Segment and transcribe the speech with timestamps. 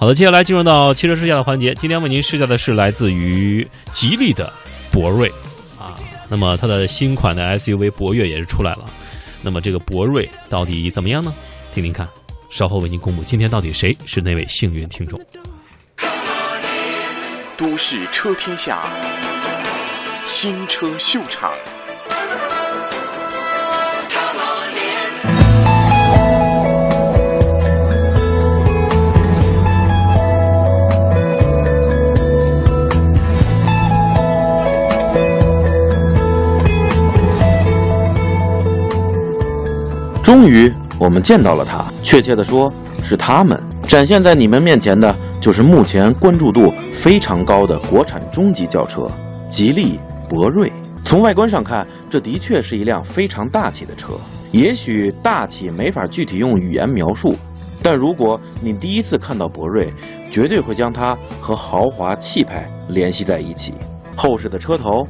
[0.00, 1.74] 好的，接下来进入到汽车试驾的环节。
[1.74, 4.50] 今天为您试驾的是来自于吉利的
[4.90, 5.28] 博瑞
[5.78, 5.92] 啊。
[6.26, 8.86] 那么它的新款的 SUV 博越也是出来了。
[9.42, 11.34] 那么这个博瑞到底怎么样呢？
[11.74, 12.08] 听听看，
[12.48, 13.22] 稍后为您公布。
[13.22, 15.20] 今天到底谁是那位幸运听众？
[17.58, 18.90] 都市车天下，
[20.26, 21.52] 新车秀场。
[40.30, 41.92] 终于，我们见到了它。
[42.04, 49.10] 确切的说，是他们展现在你们面前的，就是目前关注度非常高的国产中级轿车——
[49.50, 49.98] 吉利
[50.28, 50.72] 博瑞。
[51.04, 54.12] 从外观上看，这的确是一辆非常大气的车。
[54.52, 57.34] 也许大气没法具体用语言描述，
[57.82, 59.92] 但如果你第一次看到博瑞，
[60.30, 63.74] 绝对会将它和豪华气派联系在一起。
[64.14, 65.04] 厚实的车头，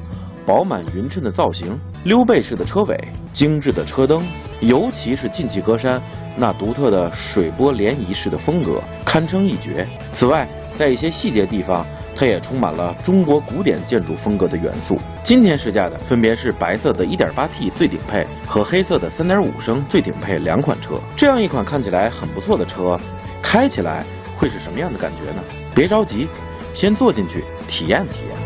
[0.46, 2.98] 饱满匀称的造型，溜背式的车尾，
[3.34, 4.22] 精致的车灯。
[4.60, 5.98] 尤其是进气格栅
[6.36, 9.86] 那独特的水波涟漪式的风格，堪称一绝。
[10.12, 10.46] 此外，
[10.78, 14.98] 在一些细节地方，它也充满了中国古典建筑风格的元素。
[15.24, 21.00] 今天试驾的分别是白色的 1.8T 最顶配和黑色的3.5升最顶配两款车。
[21.16, 22.98] 这样一款看起来很不错的车，
[23.42, 24.04] 开起来
[24.36, 25.42] 会是什么样的感觉呢？
[25.74, 26.28] 别着急，
[26.74, 28.39] 先坐进去体验体验。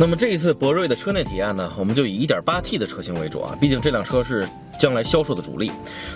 [0.00, 4.48] 那么这一次博瑞的车内体验呢，我们就以 1.8T 的车型为主啊，毕竟这辆车是
[4.80, 5.70] 将来销售的主力。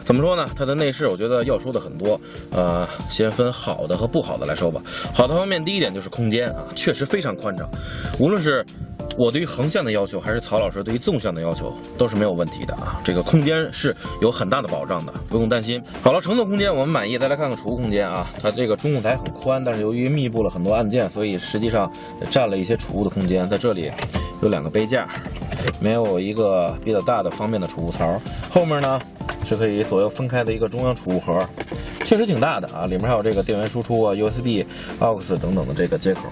[0.07, 0.49] 怎么说呢？
[0.57, 2.19] 它的内饰我觉得要说的很多，
[2.51, 4.81] 呃，先分好的和不好的来说吧。
[5.13, 7.69] 好的方面，第一点就是空间啊，确实非常宽敞，
[8.19, 8.65] 无论是。
[9.19, 13.01] 我对于横向的要求，还是曹老师对于纵向的要求，都是没有问题的啊。
[13.05, 15.81] 这个空间是有很大的保障的，不用担心。
[16.03, 18.27] 好了，乘坐空间我们满意，再来看看储物空间啊。
[18.41, 21.93] 它这个中控台很宽，但是由于密布了很多按键，所以实际上
[22.31, 23.49] 占了一些储物的空间。
[23.49, 23.91] 在这里
[24.41, 25.07] 有两个杯架，
[25.81, 28.21] 没有一个比较大的方便的储物槽。
[28.51, 28.99] 后面呢
[29.47, 31.47] 是可以左右分开的一个中央储物盒，
[32.07, 32.87] 确实挺大的啊。
[32.87, 34.65] 里面还有这个电源输出啊、USB、
[35.01, 36.23] AUX 等等的这个接口。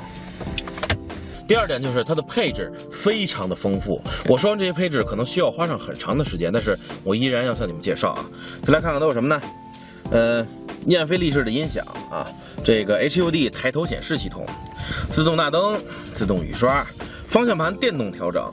[1.46, 2.72] 第二点就是它的配置
[3.04, 8.24] 非常的丰富，我说完这些配置可能需要花上很长的时间，但是我依然要向你们介绍啊。
[8.64, 9.42] 再来看看都有什么呢？
[10.10, 10.46] 呃，
[10.86, 12.26] 燕飞利仕的音响啊，
[12.64, 14.46] 这个 HUD 抬头显示系统，
[15.10, 15.78] 自动大灯，
[16.14, 16.86] 自动雨刷，
[17.32, 18.52] 方向盘电动调整，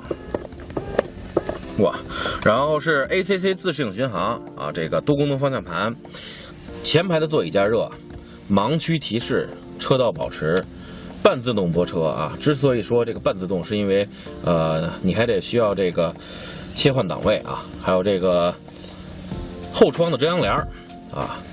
[1.80, 2.00] 哇，
[2.46, 4.42] 然后是 ACC 自适应巡航。
[4.56, 5.94] 啊，这个多功能方向盘，
[6.82, 7.92] 前排的座椅加热，
[8.50, 10.64] 盲区提示，车道保持。
[11.22, 12.04] 半自动泊车。
[12.04, 14.08] 啊，之所以说这个半自动，是因为
[14.46, 16.16] 呃，你还得需要这个
[16.74, 17.40] 切换档位。
[17.40, 18.56] 啊，还有这个
[19.74, 20.54] 后窗的遮阳帘
[21.12, 21.44] 啊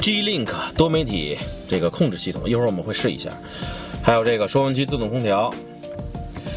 [0.00, 1.36] ，G Link 多媒体
[1.68, 3.32] 这个控制系统，一会儿我们会试一下，
[4.04, 5.52] 还有这个收音机自动空调，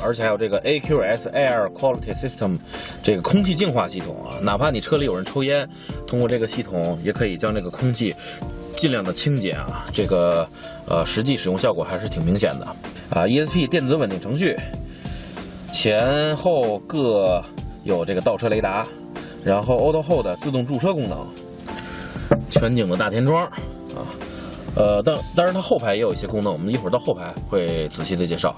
[0.03, 2.57] 而且还有这个 AQS Air Quality System
[3.03, 5.69] 这个空气净化系统啊，哪怕你车里有人抽烟，
[6.07, 8.15] 通过这个系统也可以将这个空气。
[8.73, 10.47] 尽量的清洁啊，这个
[10.87, 12.65] 呃实际使用效果还是挺明显的
[13.09, 13.25] 啊。
[13.25, 14.57] ESP 电子稳定程序，
[15.73, 17.43] 前后各
[17.83, 18.87] 有这个倒车雷达，
[19.43, 21.27] 然后 Auto Hold 自动驻车功能，
[22.49, 24.07] 全景的大天窗啊，
[24.75, 28.55] 呃，但当然它后排也有一些功能，我们一会儿到后排会仔细的介绍。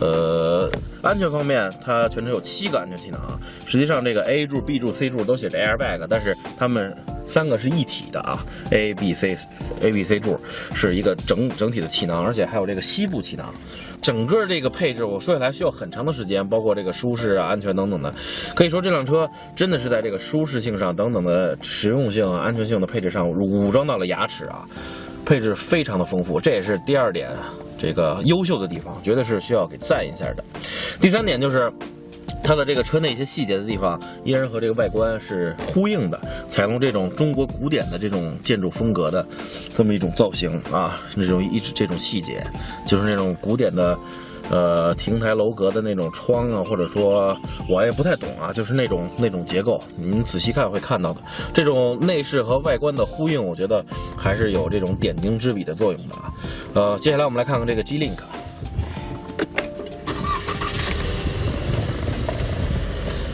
[0.00, 0.70] 呃，
[1.02, 6.96] 安全方面，它全车有七个安全气囊啊，实际上这个 A 柱、B 柱、C 柱都写着 Airbag，但是它们。
[7.30, 9.36] 三个是一体的啊，A、B、C、
[9.82, 10.40] A、B、C 柱
[10.74, 13.52] 是一个整整体的气囊，而且还有这个膝部气囊。
[14.00, 18.10] 整个这个配置我说起来需要很长的时间，包括这个舒适啊、安全等等的。
[18.54, 24.64] 可以说这辆车真的是在这个舒适性上等等的实用性、安全性的配置上武装到了牙齿啊，
[25.28, 27.28] 配置非常的丰富，这也是第二点
[27.78, 30.42] 这个优秀的地方，绝对是需要给赞一下的。
[31.00, 31.70] 第三点就是。
[32.40, 36.18] 它的这个车内一些细节的地方，依然和这个外观是呼应的，
[36.50, 39.26] 采用这种中国古典的这种建筑风格的
[39.74, 42.46] 这么一种造型啊，那种一直这种细节，
[42.86, 43.98] 就是那种古典的
[44.50, 47.36] 呃亭台楼阁的那种窗啊，或者说
[47.68, 51.20] 我也不太懂啊，就是那种那种结构，你们仔细看会看到的，
[51.52, 53.84] 这种内饰和外观的呼应，我觉得
[54.16, 56.32] 还是有这种点睛之笔的作用的啊。
[56.74, 58.18] 呃，接下来我们来看看这个 G Link。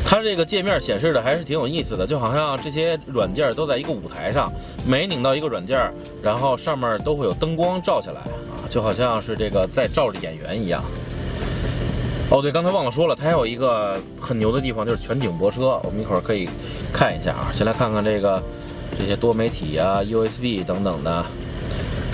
[0.06, 4.48] 它这个界面显示的还是挺有意思的，就好像这些软件都在一个舞台上，
[4.86, 10.84] 每拧到一个软件，然后上面都会有灯光照下来啊，就好像是这个在照着演员一样。
[12.30, 16.48] 哦，对，刚才忘了说了，它还有一个很牛的地方，就是全景泊车，我们一会儿可以
[16.92, 17.52] 看一下啊。
[17.54, 18.42] 先来看看这个
[18.98, 21.24] 这些多媒体啊、USB 等等的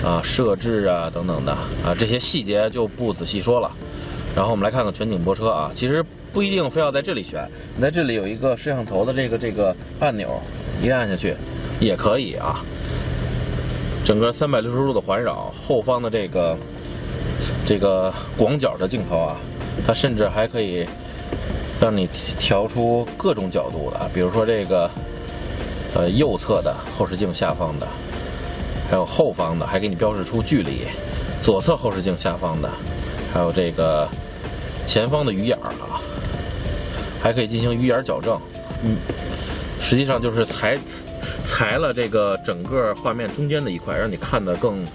[0.03, 3.71] 啊设置啊等等的啊这些细节就不仔细说了。
[4.35, 10.39] 然后我们来看看全景泊车啊，其实不一定非要在这里选，你在这里有一个摄像头的这个这个按钮，
[10.83, 11.33] 一按下去
[11.79, 12.61] 也可以啊。
[14.05, 16.57] 整个三百六十度的环绕，后方的这个
[17.65, 19.37] 这个广角的镜头啊，
[19.85, 20.85] 它甚至还可以
[21.79, 22.07] 让你
[22.39, 24.89] 调出各种角度的，比如说这个
[25.95, 27.87] 呃右侧的后视镜下方的，
[28.89, 30.85] 还有后方的，还给你标示出距离，
[31.41, 32.69] 左侧后视镜下方的，
[33.33, 34.07] 还有这个
[34.85, 36.01] 前方的鱼眼儿啊，
[37.21, 38.39] 还可以进行鱼眼矫正，
[38.83, 38.97] 嗯，
[39.81, 40.77] 实际上就是裁
[41.47, 44.85] 裁了这个整个画面中间的一块，让你看得更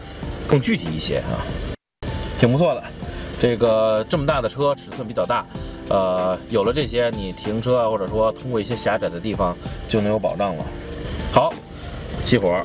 [0.47, 1.43] 更具体一些啊，
[2.39, 2.83] 挺不错的。
[3.41, 5.45] 这个这么大的车，尺寸比较大，
[5.89, 9.57] 呃，有了这些，你停车啊，或者说通过一些狭窄的地方
[9.89, 10.65] 就能有保障了。
[11.33, 11.53] 好，
[12.25, 12.63] 熄火。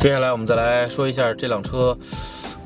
[0.00, 1.96] 接下来我们再来说一下这辆车。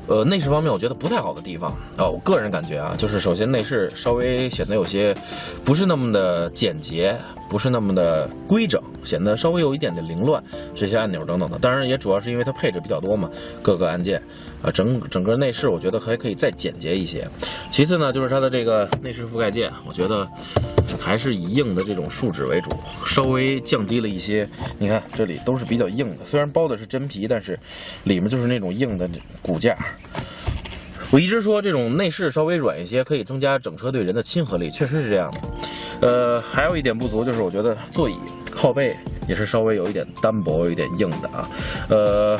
[0.07, 5.15] 呃，内饰方面我觉得不太好的地方啊，我个人感觉啊，就是首先内饰稍微显得有些
[5.63, 7.15] 不是那么的简洁，
[7.47, 10.43] 不是那么的规整，显得稍微有一点的凌乱，
[10.75, 11.57] 这些按钮等等的。
[11.59, 13.29] 当然也主要是因为它配置比较多嘛，
[13.61, 14.21] 各个按键
[14.61, 17.27] 啊，整整个内饰我觉得还可以再简洁一些。
[17.71, 20.27] 其次呢，就是它的这个内饰覆盖件，我觉得
[20.99, 22.69] 还是以硬的这种树脂为主，
[23.05, 24.47] 稍微降低了一些。
[24.77, 27.59] 你看这里都是比较硬的，虽然包的是真皮，但是
[28.03, 29.09] 里面就是那种硬的
[29.41, 29.77] 骨架。
[31.11, 35.39] 我一直说这种内饰稍微软一些，可以增加整车对人的亲和力，确实是这样的。
[36.01, 38.15] 呃，还有一点不足就是我觉得座椅
[38.49, 38.95] 靠背
[39.27, 41.49] 也是稍微有一点单薄，有一点硬的啊。
[41.89, 42.39] 呃，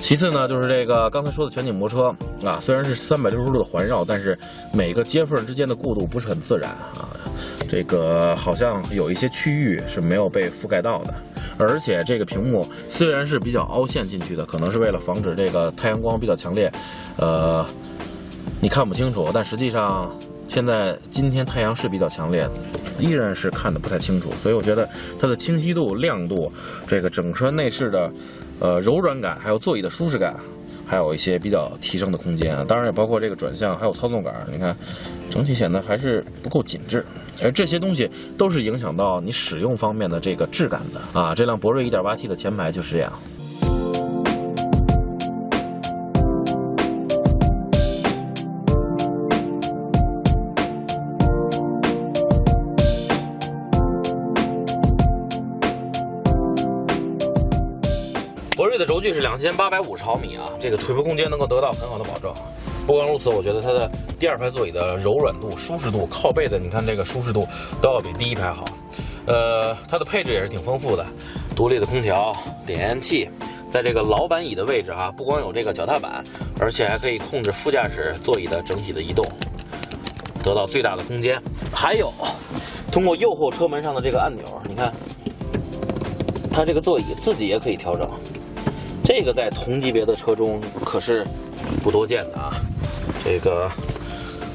[0.00, 2.14] 其次呢，就是这个刚才说的全景泊车
[2.44, 4.38] 啊，虽然是三百六十度的环绕，但是
[4.72, 7.08] 每个接缝之间的过渡不是很自然啊。
[7.68, 11.14] 这个好像有一些区域是没有被覆盖到的。
[11.58, 16.70] 而且这个屏幕虽然是比较凹陷进去的，可能是为了防止这个太阳光比较强烈，
[17.16, 17.66] 呃，
[18.60, 19.30] 你看不清楚。
[19.32, 20.14] 但实际上
[20.56, 22.48] 现在今天太阳是比较强烈，
[22.98, 24.30] 依然是看的不太清楚。
[24.42, 24.88] 所以我觉得
[25.20, 26.50] 它的清晰度、亮度，
[26.88, 28.10] 这个整车内饰的
[28.58, 30.34] 呃柔软感，还有座椅的舒适感。
[30.86, 34.74] 还有一些比较提升的空间啊，当然也包括这个转向，还有操纵杆，你看
[35.30, 37.04] 整体显得还是不够紧致，
[37.42, 38.08] 而这些东西
[38.38, 41.34] 都是影响到你使用方面的这个质感的啊。
[41.34, 43.12] 这辆博瑞 1.8T 的前排就是这样。
[59.16, 62.30] 是两千八百五十毫米啊，这个腿部空间能够得到很好的保证。
[62.86, 63.90] 不光如此，我觉得它的
[64.20, 67.48] 第二排座椅的柔软度、舒适度、靠背的，你看这个舒适度
[67.80, 68.66] 都要比第一排好。
[69.26, 71.06] 呃，它的配置也是挺丰富的，
[71.56, 72.36] 独立的空调、
[72.66, 73.26] 点烟器，
[73.72, 76.22] 在这个老板椅的位置啊，不光有这个脚踏板，
[76.60, 79.26] 而且还可以控制副驾驶座椅的整体的移动，
[80.44, 81.42] 得到最大的空间。
[81.72, 82.12] 还有，
[82.92, 84.92] 通过右后车门上的这个按钮，你看，
[86.52, 88.06] 它这个座椅自己也可以调整。
[89.04, 91.24] 这个在同级别的车中可是
[91.82, 92.52] 不多见的啊！
[93.24, 93.70] 这个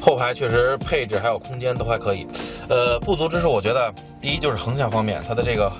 [0.01, 2.27] 后排确实配置还有空间都还可以。
[2.67, 5.71] 呃，不足之处我觉得，第一就是横向方面，它的这个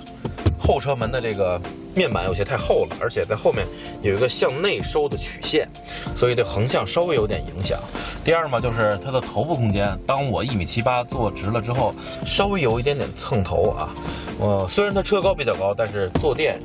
[0.60, 1.60] 后车门的这个
[1.96, 3.66] 面板有些太厚了，而且在后面
[4.02, 5.68] 有一个向内收的曲线，
[6.16, 7.80] 所以对横向稍微有点影响。
[8.24, 11.94] 第二嘛，就是它的头部空间，当我一米七八坐直了之后，
[12.26, 13.90] 稍微有一点点蹭头啊。
[14.40, 16.60] 呃，虽然它车高比较高，但是坐垫。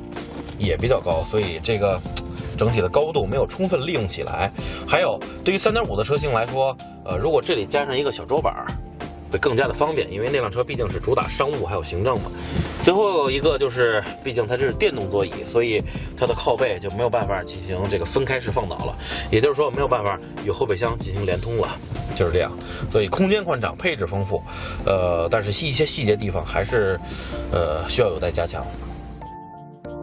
[0.57, 1.99] 也比较高，所以这个
[2.57, 4.51] 整体的高度没有充分利用起来。
[4.87, 8.65] 还有，对于三点五的车型来说，呃，如果这里加上一个小桌板，
[9.29, 12.31] 会更加的方便，因为那辆车毕竟是主打商务还有行政嘛。
[12.81, 15.83] 最后一个就是，毕竟它这是电动座椅，所以
[16.17, 18.95] 它的靠背就没有办法进行这个分开式放倒了，
[19.29, 21.77] 也就是说没有办法与后备箱进行连通了，
[22.15, 22.49] 就是这样。
[22.89, 24.41] 所以空间宽敞，配置丰富，
[24.85, 26.97] 呃，但是一些细节地方还是
[27.51, 28.65] 呃需要有待加强。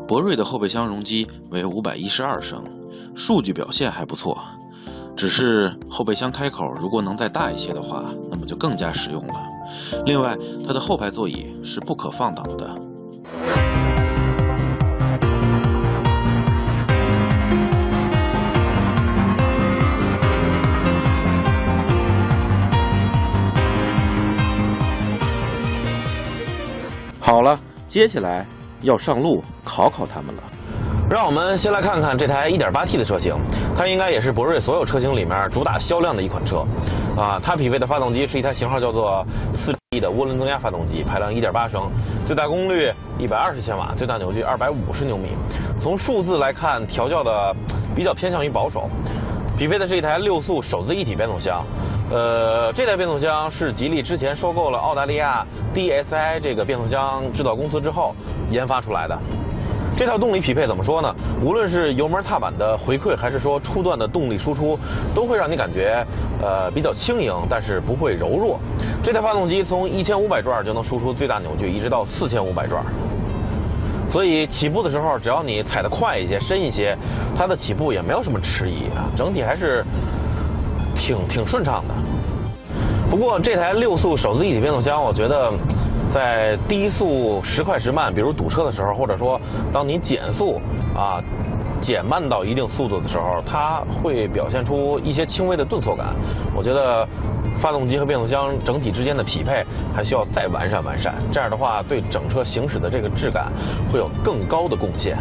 [0.06, 2.62] 博瑞的后备箱容积为五百一十二升，
[3.16, 4.36] 数据表现还不错。
[5.16, 9.34] 只是后备箱开口如果能再大一些的话，那么就更加实用了。
[10.04, 12.80] 另外，它的后排座椅是不可放倒的。
[27.20, 27.58] 好了，
[27.88, 28.46] 接下来。
[28.84, 30.42] 要上路考考他们了。
[31.10, 33.34] 让我们先来看看这台 1.8T 的车型，
[33.76, 36.64] 它应该也是博瑞所有车型里面主打销量的一款车。
[37.14, 41.90] 啊，它匹配的发动机是一台型号叫做 4T 的涡轮增压发动机，排量1.8升，
[42.26, 45.28] 最大功率120千瓦，最大扭矩250牛米。
[45.80, 47.54] 从数字来看，调教的
[47.94, 48.88] 比较偏向于保守。
[49.56, 51.64] 匹配的是一台六速手自一体变速箱，
[52.10, 55.44] 呃，这台变速箱是吉利之前收购了澳大利亚
[55.74, 58.14] DSI 这个变速箱制造公司之后
[58.50, 59.18] 研发出来的。
[59.96, 61.14] 这套动力匹配怎么说呢？
[61.40, 64.78] 无论是油门踏板的回馈，还是说初段的动力输出，
[65.14, 66.04] 都会让你感觉
[66.42, 68.58] 呃比较轻盈，但是不会柔弱。
[69.02, 72.84] 这台发动机从一千五百转就能输出最大扭矩，一直到四千五百转。
[74.10, 76.96] 所以起步的时候，只要你踩得快一些、深一些，
[77.36, 79.84] 它的起步也没有什么迟疑啊，整体还是
[81.04, 81.94] 挺挺顺畅的。
[83.10, 85.52] 不过这台六速手自一体变速箱，我觉得。
[86.12, 89.40] 在低速时快时慢，比如堵车的时候，或者说
[89.72, 90.60] 当你减速
[90.94, 91.18] 啊
[91.80, 96.14] 减慢到一定速度的时候，它会表现出一些轻微的顿挫感。
[96.54, 97.04] 我觉得
[97.60, 103.50] 发动机和变速箱整体之间的匹配还需要再完善完善，这样的话对整车行驶的这个质感
[103.92, 105.18] 会有更高的贡献。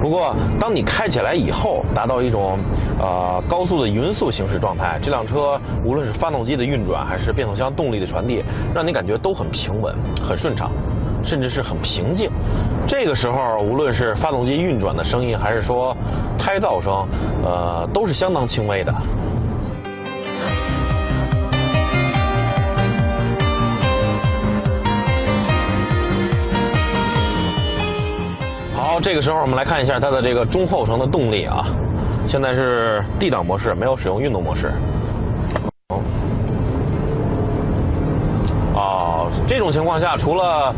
[0.00, 2.58] 不过，当你开起来以后，达到一种
[3.00, 10.70] 呃高速的匀速行驶状态，这辆车无论是发动机的运转，还是变速箱动力的传递，让你感觉都很平稳、很顺畅，
[11.24, 12.30] 甚至是很平静。
[12.86, 15.96] 这个时候，无论是发动机运转的声音，还是说
[16.38, 17.06] 胎噪声，
[17.44, 18.94] 呃，都是相当轻微的。
[29.00, 31.66] 这个时候我们来看一下它的这个中后程的动力啊，
[32.28, 34.72] 现在是 D 档模式，没有使用运动模式。
[38.74, 40.74] 哦，这种情况下，除了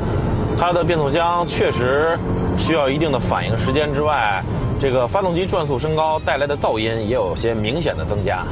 [0.58, 2.18] 它的变速箱确实
[2.58, 4.42] 需要一定的反应时间之外，
[4.80, 8.44] 这个发动机转速升高带来的噪音也有些明显的增加，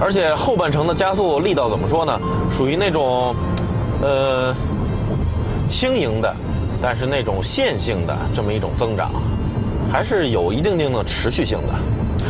[0.00, 2.18] 而且后半程的加速力道怎么说呢？
[2.50, 3.34] 属于那种
[4.02, 4.54] 呃
[5.68, 6.34] 轻盈的。
[6.80, 9.10] 但是那种线性的这么一种增长，
[9.90, 11.74] 还是有一定定的持续性的。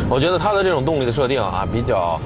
[0.09, 2.19] 我觉得它的这种动力的设定啊，比较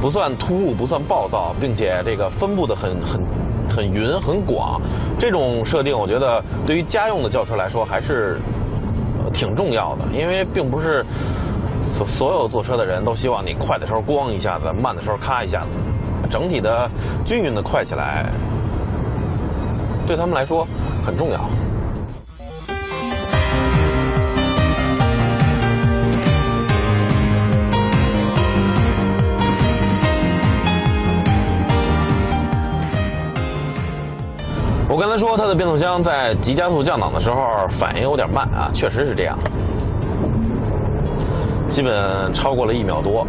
[0.00, 3.20] 不算突兀，不算暴躁，并且这个分布的很很
[3.68, 4.80] 很匀很广。
[5.18, 8.38] 这种设定，我觉得对于家用的轿车来说还是
[9.32, 11.04] 挺重要的，因为并不是
[11.96, 15.68] 所所有坐车的人都希望你快的时候咣一下子，慢的时候咔一下子，
[16.30, 16.88] 整体的
[17.24, 18.26] 均匀的快起来，
[20.06, 20.66] 对他们来说。
[21.08, 21.40] 很重要。
[34.90, 39.38] 我刚才说它的变速箱在急加速降档的时候反应有点慢啊，确实是这样，
[41.70, 43.26] 基本超过了一秒多。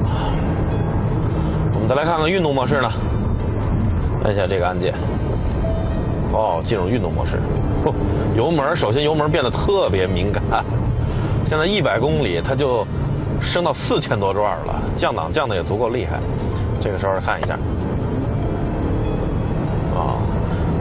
[1.74, 2.92] 我们再来看看运动模式呢，
[4.26, 4.94] 按下这个按键。
[6.32, 7.40] 哦，进入运动模式。
[8.36, 10.42] 油门首先油门变得特别敏感，
[11.46, 12.86] 现在一百公里它就
[13.42, 16.20] 升到四千多转了，降档降的也足够厉害。
[16.82, 17.54] 这个时候看一下，
[19.96, 20.16] 啊，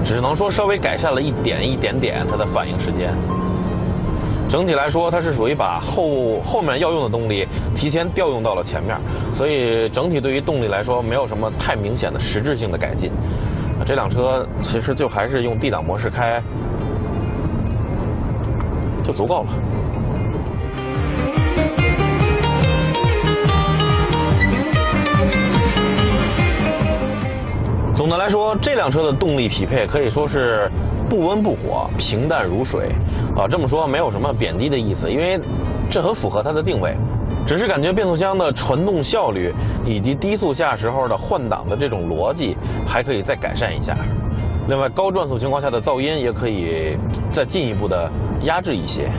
[0.05, 3.13] 只能说稍微改善了一点一点点它的反应时间。
[4.49, 8.97] 整体来说，它是属于把后后面要用的动力提前调用到了前面，
[9.35, 13.11] 所以整体对于动力来说没有什么太明显的实质性的改进。
[13.87, 16.43] 这辆车其实就还是用 D 档模式开
[19.09, 19.49] 就足够了。
[27.97, 30.71] 总的来说，这辆车的动力匹配可以说是
[31.09, 32.91] 不温不火，平淡如水。
[33.35, 35.41] 啊，这么说没有什么贬低的意思，因为
[35.91, 36.95] 这很符合它的定位。
[37.47, 39.51] 只是感觉变速箱的传动效率
[39.87, 42.55] 以及低速下时候的换挡的这种逻辑
[42.87, 43.97] 还可以再改善一下。
[44.69, 46.95] 另外，高转速情况下的噪音也可以
[47.33, 48.11] 再进一步的
[48.43, 49.11] 压制一些，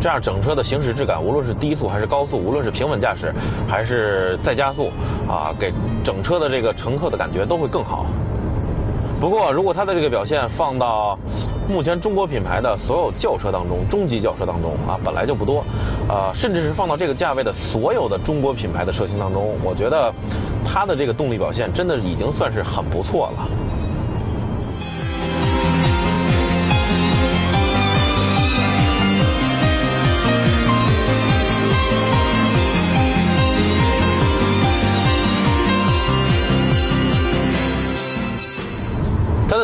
[0.00, 3.34] 这样整车的行驶质感，无论是低速还是高速，无论是平稳驾驶
[3.68, 4.92] 还是再加速，
[5.28, 5.72] 啊，给
[6.04, 8.06] 整车的这个乘客的感觉都会更好。
[9.20, 11.18] 不过，如果它的这个表现放到
[11.68, 15.64] 目前中国品牌的所有轿车当中，中级轿车当中啊，本来就不多，
[16.08, 20.12] 呃，甚至是放到这个价位的所有的中国品牌的车型当中，我觉得
[20.64, 23.48] 它的这个动力表现真的已经算是很不错了。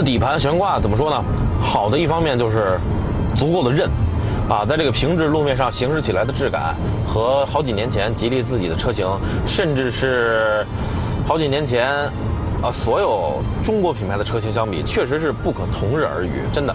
[0.02, 1.24] 底盘悬挂怎么说呢？
[1.60, 2.78] 好的一方面就是
[3.36, 3.88] 足够的韧，
[4.48, 6.74] 啊，在这个平直路面上行驶起来的质感，
[7.06, 9.06] 和好几年前吉利自己的车型，
[9.46, 10.66] 甚至是
[11.26, 11.88] 好几年前
[12.60, 16.74] 啊所有中国品牌的车型相比，确实是不可同日而语，真的，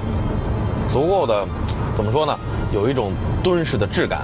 [0.91, 1.45] 足够的
[1.95, 2.37] 怎么说呢？
[2.73, 3.11] 有一种
[3.43, 4.21] 敦实的质感，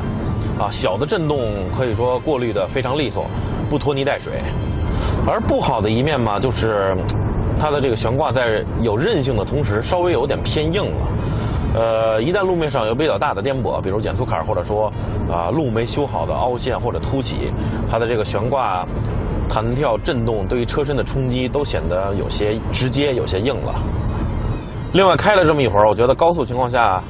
[0.59, 1.39] 啊，小的震动
[1.77, 3.25] 可以说过滤的非常利索，
[3.69, 4.41] 不拖泥带水。
[5.25, 6.95] 而不好的一面嘛，就是
[7.63, 11.07] 它的这个悬挂在有韧性的同时，稍微有点偏硬了。
[11.75, 14.91] 呃，一旦路面上有比较大的颠簸，比如减速坎或者说
[15.31, 17.53] 啊路没修好的凹陷或者凸起，
[17.89, 18.85] 它的这个悬挂
[19.47, 23.73] 弹跳震动对于车身的冲击都显得有些直接，有些硬了。
[24.91, 27.01] 另外开了这么一会儿，我觉得高速情况下，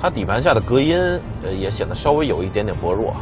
[0.00, 0.96] 它底盘下的隔音
[1.42, 3.12] 呃也显得稍微有一点点薄弱。